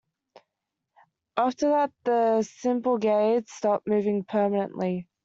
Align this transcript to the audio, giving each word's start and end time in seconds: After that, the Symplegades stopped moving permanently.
After 1.37 1.69
that, 1.69 1.91
the 2.05 2.41
Symplegades 2.41 3.51
stopped 3.51 3.85
moving 3.85 4.23
permanently. 4.23 5.07